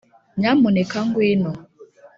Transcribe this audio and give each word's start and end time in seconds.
nyamuneka 0.39 0.97
ngwino 1.07 1.51